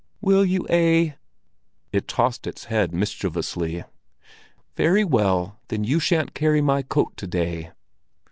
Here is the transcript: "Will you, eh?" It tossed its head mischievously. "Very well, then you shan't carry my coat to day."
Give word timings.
"Will 0.19 0.43
you, 0.43 0.67
eh?" 0.67 1.11
It 1.93 2.07
tossed 2.07 2.47
its 2.47 2.63
head 2.63 2.91
mischievously. 2.91 3.83
"Very 4.75 5.03
well, 5.03 5.59
then 5.67 5.83
you 5.83 5.99
shan't 5.99 6.33
carry 6.33 6.59
my 6.59 6.81
coat 6.81 7.15
to 7.17 7.27
day." 7.27 7.69